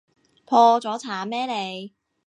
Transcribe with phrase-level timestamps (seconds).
[0.45, 1.93] 破咗產咩你？